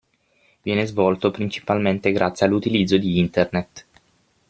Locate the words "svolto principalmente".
0.87-2.11